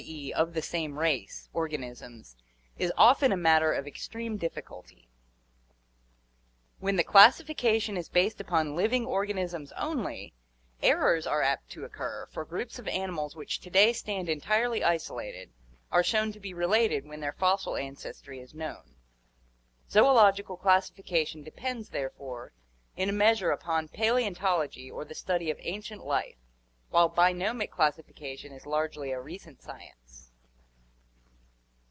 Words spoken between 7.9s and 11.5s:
is based upon living organisms only, errors are also